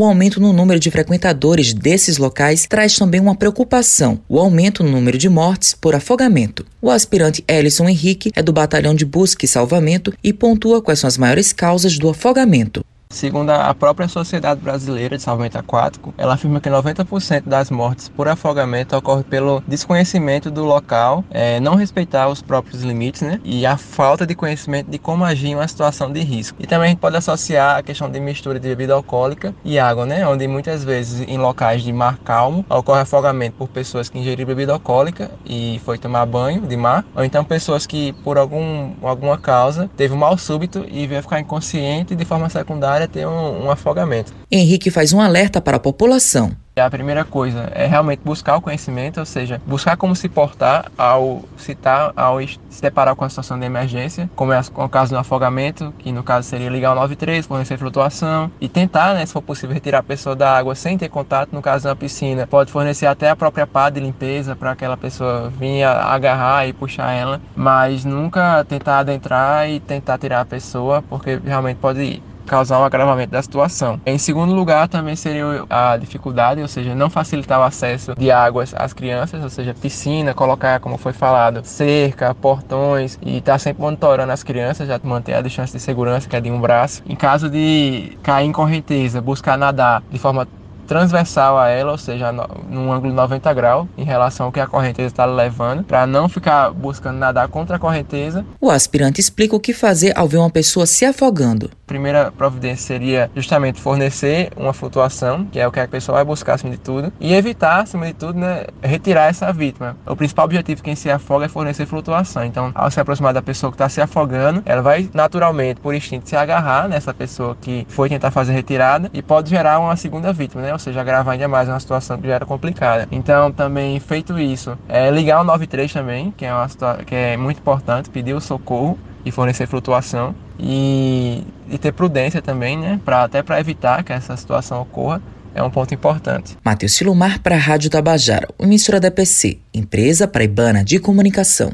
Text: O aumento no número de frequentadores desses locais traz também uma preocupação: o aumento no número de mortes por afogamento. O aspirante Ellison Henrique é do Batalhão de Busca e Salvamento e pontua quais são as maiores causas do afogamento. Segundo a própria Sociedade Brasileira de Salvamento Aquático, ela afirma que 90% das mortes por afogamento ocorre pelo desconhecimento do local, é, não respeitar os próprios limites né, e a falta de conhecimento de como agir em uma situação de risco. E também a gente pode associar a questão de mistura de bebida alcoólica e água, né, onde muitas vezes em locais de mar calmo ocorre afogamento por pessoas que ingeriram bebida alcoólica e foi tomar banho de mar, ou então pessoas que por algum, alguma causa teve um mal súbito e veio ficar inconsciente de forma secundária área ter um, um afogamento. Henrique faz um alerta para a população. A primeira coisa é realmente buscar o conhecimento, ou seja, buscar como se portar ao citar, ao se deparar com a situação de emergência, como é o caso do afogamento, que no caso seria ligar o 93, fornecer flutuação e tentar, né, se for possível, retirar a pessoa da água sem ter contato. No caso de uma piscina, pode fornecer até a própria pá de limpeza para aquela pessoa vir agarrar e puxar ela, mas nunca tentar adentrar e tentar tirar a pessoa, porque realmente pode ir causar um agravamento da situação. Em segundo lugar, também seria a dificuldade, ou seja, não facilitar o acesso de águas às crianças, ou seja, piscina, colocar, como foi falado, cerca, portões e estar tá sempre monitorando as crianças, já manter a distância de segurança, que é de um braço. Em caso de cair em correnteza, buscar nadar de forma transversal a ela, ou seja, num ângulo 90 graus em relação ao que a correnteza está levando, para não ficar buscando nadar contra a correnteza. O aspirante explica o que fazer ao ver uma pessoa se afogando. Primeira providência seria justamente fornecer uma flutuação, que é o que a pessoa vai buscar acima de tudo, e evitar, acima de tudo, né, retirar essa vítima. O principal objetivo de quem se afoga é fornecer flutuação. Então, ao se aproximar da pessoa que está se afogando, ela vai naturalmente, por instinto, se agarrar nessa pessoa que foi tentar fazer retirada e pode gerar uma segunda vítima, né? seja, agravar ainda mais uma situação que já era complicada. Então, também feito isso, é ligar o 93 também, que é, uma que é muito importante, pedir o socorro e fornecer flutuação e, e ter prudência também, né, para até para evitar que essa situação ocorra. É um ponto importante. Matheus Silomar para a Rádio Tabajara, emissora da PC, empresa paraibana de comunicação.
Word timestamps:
O 0.00 0.04
aumento 0.06 0.40
no 0.40 0.50
número 0.50 0.80
de 0.80 0.90
frequentadores 0.90 1.74
desses 1.74 2.16
locais 2.16 2.66
traz 2.66 2.96
também 2.96 3.20
uma 3.20 3.34
preocupação: 3.34 4.18
o 4.26 4.38
aumento 4.38 4.82
no 4.82 4.90
número 4.90 5.18
de 5.18 5.28
mortes 5.28 5.74
por 5.78 5.94
afogamento. 5.94 6.64
O 6.80 6.88
aspirante 6.88 7.44
Ellison 7.46 7.86
Henrique 7.86 8.32
é 8.34 8.42
do 8.42 8.50
Batalhão 8.50 8.94
de 8.94 9.04
Busca 9.04 9.44
e 9.44 9.48
Salvamento 9.48 10.14
e 10.24 10.32
pontua 10.32 10.80
quais 10.80 11.00
são 11.00 11.06
as 11.06 11.18
maiores 11.18 11.52
causas 11.52 11.98
do 11.98 12.08
afogamento. 12.08 12.82
Segundo 13.12 13.50
a 13.50 13.74
própria 13.74 14.06
Sociedade 14.06 14.60
Brasileira 14.60 15.16
de 15.16 15.22
Salvamento 15.22 15.58
Aquático, 15.58 16.14
ela 16.16 16.34
afirma 16.34 16.60
que 16.60 16.70
90% 16.70 17.42
das 17.44 17.68
mortes 17.68 18.08
por 18.08 18.28
afogamento 18.28 18.96
ocorre 18.96 19.24
pelo 19.24 19.60
desconhecimento 19.66 20.48
do 20.48 20.64
local, 20.64 21.24
é, 21.28 21.58
não 21.58 21.74
respeitar 21.74 22.28
os 22.28 22.40
próprios 22.40 22.84
limites 22.84 23.22
né, 23.22 23.40
e 23.42 23.66
a 23.66 23.76
falta 23.76 24.24
de 24.24 24.36
conhecimento 24.36 24.88
de 24.88 24.96
como 24.96 25.24
agir 25.24 25.48
em 25.48 25.56
uma 25.56 25.66
situação 25.66 26.12
de 26.12 26.20
risco. 26.20 26.56
E 26.62 26.68
também 26.68 26.86
a 26.86 26.90
gente 26.90 27.00
pode 27.00 27.16
associar 27.16 27.78
a 27.78 27.82
questão 27.82 28.08
de 28.08 28.20
mistura 28.20 28.60
de 28.60 28.68
bebida 28.68 28.94
alcoólica 28.94 29.52
e 29.64 29.76
água, 29.76 30.06
né, 30.06 30.24
onde 30.24 30.46
muitas 30.46 30.84
vezes 30.84 31.28
em 31.28 31.36
locais 31.36 31.82
de 31.82 31.92
mar 31.92 32.16
calmo 32.18 32.64
ocorre 32.70 33.00
afogamento 33.00 33.56
por 33.56 33.68
pessoas 33.68 34.08
que 34.08 34.20
ingeriram 34.20 34.46
bebida 34.46 34.72
alcoólica 34.72 35.32
e 35.44 35.80
foi 35.84 35.98
tomar 35.98 36.24
banho 36.26 36.60
de 36.62 36.76
mar, 36.76 37.04
ou 37.16 37.24
então 37.24 37.44
pessoas 37.44 37.86
que 37.86 38.12
por 38.22 38.38
algum, 38.38 38.92
alguma 39.02 39.36
causa 39.36 39.90
teve 39.96 40.14
um 40.14 40.16
mal 40.16 40.38
súbito 40.38 40.86
e 40.88 41.08
veio 41.08 41.22
ficar 41.22 41.40
inconsciente 41.40 42.14
de 42.14 42.24
forma 42.24 42.48
secundária 42.48 42.99
área 43.00 43.08
ter 43.08 43.26
um, 43.26 43.66
um 43.66 43.70
afogamento. 43.70 44.32
Henrique 44.50 44.90
faz 44.90 45.12
um 45.12 45.20
alerta 45.20 45.60
para 45.60 45.76
a 45.76 45.80
população. 45.80 46.54
A 46.76 46.88
primeira 46.88 47.24
coisa 47.24 47.70
é 47.74 47.84
realmente 47.84 48.20
buscar 48.24 48.56
o 48.56 48.60
conhecimento, 48.60 49.20
ou 49.20 49.26
seja, 49.26 49.60
buscar 49.66 49.96
como 49.96 50.16
se 50.16 50.28
portar 50.28 50.90
ao 50.96 51.44
citar, 51.58 52.12
ao 52.16 52.40
se 52.40 52.80
deparar 52.80 53.14
com 53.14 53.24
a 53.24 53.28
situação 53.28 53.58
de 53.58 53.66
emergência, 53.66 54.30
como 54.34 54.52
é 54.52 54.60
o 54.74 54.88
caso 54.88 55.10
do 55.10 55.18
afogamento, 55.18 55.92
que 55.98 56.10
no 56.10 56.22
caso 56.22 56.48
seria 56.48 56.70
ligar 56.70 56.92
o 56.92 56.94
93, 56.94 57.44
fornecer 57.44 57.76
flutuação 57.76 58.50
e 58.60 58.68
tentar, 58.68 59.14
né, 59.14 59.26
se 59.26 59.32
for 59.32 59.42
possível, 59.42 59.74
retirar 59.74 59.98
a 59.98 60.02
pessoa 60.02 60.34
da 60.34 60.56
água 60.56 60.74
sem 60.74 60.96
ter 60.96 61.08
contato. 61.10 61.50
No 61.52 61.60
caso 61.60 61.82
de 61.82 61.88
uma 61.88 61.96
piscina, 61.96 62.46
pode 62.46 62.72
fornecer 62.72 63.06
até 63.06 63.28
a 63.28 63.36
própria 63.36 63.66
pá 63.66 63.90
de 63.90 64.00
limpeza 64.00 64.56
para 64.56 64.70
aquela 64.70 64.96
pessoa 64.96 65.52
vir 65.58 65.82
agarrar 65.82 66.66
e 66.66 66.72
puxar 66.72 67.12
ela, 67.12 67.40
mas 67.54 68.04
nunca 68.04 68.64
tentar 68.64 69.00
adentrar 69.00 69.68
e 69.68 69.80
tentar 69.80 70.16
tirar 70.16 70.40
a 70.40 70.46
pessoa, 70.46 71.02
porque 71.02 71.38
realmente 71.44 71.76
pode 71.76 72.00
ir 72.00 72.29
causar 72.50 72.80
um 72.80 72.84
agravamento 72.84 73.30
da 73.30 73.40
situação. 73.40 74.00
Em 74.04 74.18
segundo 74.18 74.52
lugar, 74.52 74.88
também 74.88 75.14
seria 75.14 75.64
a 75.70 75.96
dificuldade, 75.96 76.60
ou 76.60 76.66
seja, 76.66 76.96
não 76.96 77.08
facilitar 77.08 77.60
o 77.60 77.62
acesso 77.62 78.12
de 78.16 78.28
águas 78.28 78.74
às 78.76 78.92
crianças, 78.92 79.40
ou 79.40 79.48
seja, 79.48 79.72
piscina, 79.72 80.34
colocar, 80.34 80.80
como 80.80 80.98
foi 80.98 81.12
falado, 81.12 81.64
cerca, 81.64 82.34
portões 82.34 83.16
e 83.22 83.38
estar 83.38 83.52
tá 83.52 83.58
sempre 83.60 83.80
monitorando 83.80 84.32
as 84.32 84.42
crianças, 84.42 84.88
já 84.88 84.98
manter 85.04 85.34
a 85.34 85.40
distância 85.40 85.78
de 85.78 85.84
segurança, 85.84 86.28
que 86.28 86.34
é 86.34 86.40
de 86.40 86.50
um 86.50 86.60
braço. 86.60 87.04
Em 87.08 87.14
caso 87.14 87.48
de 87.48 88.18
cair 88.20 88.46
em 88.46 88.52
correnteza, 88.52 89.20
buscar 89.20 89.56
nadar 89.56 90.02
de 90.10 90.18
forma 90.18 90.48
transversal 90.90 91.56
a 91.56 91.68
ela, 91.68 91.92
ou 91.92 91.98
seja, 91.98 92.32
num 92.68 92.92
ângulo 92.92 93.14
90 93.14 93.54
graus 93.54 93.86
em 93.96 94.02
relação 94.02 94.46
ao 94.46 94.52
que 94.52 94.58
a 94.58 94.66
correnteza 94.66 95.06
está 95.06 95.24
levando, 95.24 95.84
para 95.84 96.04
não 96.04 96.28
ficar 96.28 96.72
buscando 96.72 97.16
nadar 97.16 97.46
contra 97.46 97.76
a 97.76 97.78
correnteza. 97.78 98.44
O 98.60 98.68
aspirante 98.68 99.20
explica 99.20 99.54
o 99.54 99.60
que 99.60 99.72
fazer 99.72 100.12
ao 100.18 100.26
ver 100.26 100.38
uma 100.38 100.50
pessoa 100.50 100.86
se 100.86 101.04
afogando. 101.04 101.70
Primeira 101.90 102.30
providência 102.30 102.86
seria 102.86 103.28
justamente 103.34 103.80
fornecer 103.80 104.52
uma 104.56 104.72
flutuação, 104.72 105.44
que 105.46 105.58
é 105.58 105.66
o 105.66 105.72
que 105.72 105.80
a 105.80 105.88
pessoa 105.88 106.18
vai 106.18 106.24
buscar 106.24 106.54
acima 106.54 106.70
de 106.70 106.78
tudo, 106.78 107.12
e 107.18 107.34
evitar, 107.34 107.80
acima 107.80 108.06
de 108.06 108.12
tudo, 108.12 108.38
né, 108.38 108.66
retirar 108.80 109.24
essa 109.24 109.52
vítima. 109.52 109.96
O 110.06 110.14
principal 110.14 110.44
objetivo 110.44 110.76
de 110.76 110.82
quem 110.84 110.94
se 110.94 111.10
afoga 111.10 111.46
é 111.46 111.48
fornecer 111.48 111.86
flutuação. 111.86 112.44
Então, 112.44 112.70
ao 112.76 112.92
se 112.92 113.00
aproximar 113.00 113.34
da 113.34 113.42
pessoa 113.42 113.72
que 113.72 113.74
está 113.74 113.88
se 113.88 114.00
afogando, 114.00 114.62
ela 114.64 114.80
vai 114.82 115.10
naturalmente, 115.12 115.80
por 115.80 115.92
instinto, 115.92 116.28
se 116.28 116.36
agarrar 116.36 116.88
nessa 116.88 117.12
pessoa 117.12 117.56
que 117.60 117.84
foi 117.88 118.08
tentar 118.08 118.30
fazer 118.30 118.52
retirada 118.52 119.10
e 119.12 119.20
pode 119.20 119.50
gerar 119.50 119.80
uma 119.80 119.96
segunda 119.96 120.32
vítima, 120.32 120.62
né? 120.62 120.78
seja, 120.78 121.00
agravar 121.00 121.32
ainda 121.32 121.48
mais 121.48 121.68
uma 121.68 121.80
situação 121.80 122.18
que 122.18 122.28
já 122.28 122.36
era 122.36 122.46
complicada. 122.46 123.08
Então, 123.10 123.50
também 123.50 123.98
feito 123.98 124.38
isso, 124.38 124.78
é 124.88 125.10
ligar 125.10 125.40
o 125.40 125.44
93 125.44 125.92
também, 125.92 126.30
que 126.36 126.44
é, 126.44 126.54
uma 126.54 126.68
que 127.04 127.16
é 127.16 127.36
muito 127.36 127.58
importante, 127.58 128.08
pedir 128.10 128.34
o 128.34 128.40
socorro 128.40 128.96
e 129.24 129.30
fornecer 129.30 129.66
flutuação 129.66 130.34
e, 130.58 131.44
e 131.70 131.78
ter 131.78 131.92
prudência 131.92 132.40
também, 132.40 132.76
né, 132.76 133.00
para 133.04 133.24
até 133.24 133.42
para 133.42 133.60
evitar 133.60 134.02
que 134.02 134.12
essa 134.12 134.36
situação 134.36 134.80
ocorra. 134.82 135.20
É 135.52 135.60
um 135.60 135.68
ponto 135.68 135.92
importante. 135.92 136.56
Matheus 136.64 136.92
Silomar 136.92 137.40
para 137.40 137.56
a 137.56 137.58
Rádio 137.58 137.90
Tabajara, 137.90 138.46
emissora 138.56 139.00
da 139.00 139.10
PC, 139.10 139.58
empresa 139.74 140.28
paraibana 140.28 140.84
de 140.84 141.00
comunicação. 141.00 141.72